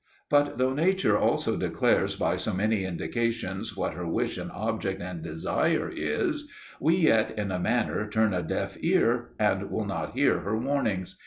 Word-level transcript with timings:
But 0.31 0.57
though 0.57 0.73
Nature 0.73 1.15
also 1.15 1.55
declares 1.55 2.15
by 2.15 2.35
so 2.35 2.53
many 2.55 2.85
indications 2.85 3.77
what 3.77 3.93
her 3.93 4.07
wish 4.07 4.35
and 4.39 4.49
object 4.51 4.99
and 4.99 5.21
desire 5.21 5.91
is, 5.95 6.49
we 6.79 6.95
yet 6.97 7.37
in 7.37 7.51
a 7.51 7.59
manner 7.59 8.09
turn 8.09 8.33
a 8.33 8.41
deaf 8.41 8.75
ear 8.79 9.29
and 9.37 9.69
will 9.69 9.85
not 9.85 10.13
hear 10.15 10.39
her 10.39 10.57
warnings. 10.57 11.19